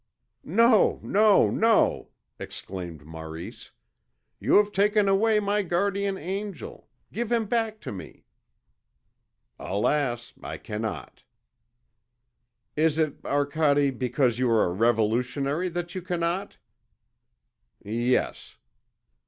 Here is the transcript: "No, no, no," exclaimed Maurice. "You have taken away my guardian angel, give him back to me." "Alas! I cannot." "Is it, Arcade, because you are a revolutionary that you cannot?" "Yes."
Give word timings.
"No, 0.43 0.99
no, 1.03 1.51
no," 1.51 2.09
exclaimed 2.39 3.05
Maurice. 3.05 3.69
"You 4.39 4.55
have 4.57 4.71
taken 4.71 5.07
away 5.07 5.39
my 5.39 5.61
guardian 5.61 6.17
angel, 6.17 6.89
give 7.13 7.31
him 7.31 7.45
back 7.45 7.79
to 7.81 7.91
me." 7.91 8.25
"Alas! 9.59 10.33
I 10.41 10.57
cannot." 10.57 11.21
"Is 12.75 12.97
it, 12.97 13.23
Arcade, 13.23 13.99
because 13.99 14.39
you 14.39 14.49
are 14.49 14.63
a 14.63 14.73
revolutionary 14.73 15.69
that 15.69 15.93
you 15.93 16.01
cannot?" 16.01 16.57
"Yes." 17.85 18.55